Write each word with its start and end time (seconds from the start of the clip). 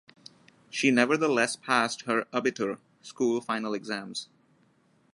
She 0.71 0.89
nevertheless 0.89 1.55
passed 1.55 2.05
her 2.07 2.25
"Abitur" 2.33 2.79
(school 3.03 3.39
final 3.39 3.75
exams). 3.75 4.29